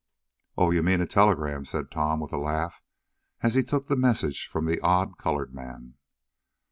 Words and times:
"Oh, 0.57 0.71
you 0.71 0.81
mean 0.81 0.99
a 0.99 1.05
telegram," 1.05 1.63
said 1.63 1.91
Tom, 1.91 2.21
with 2.21 2.33
a 2.33 2.39
laugh, 2.39 2.81
as 3.41 3.53
he 3.53 3.61
took 3.61 3.85
the 3.85 3.95
message 3.95 4.47
from 4.47 4.65
the 4.65 4.79
odd 4.81 5.19
colored 5.19 5.53
man. 5.53 5.93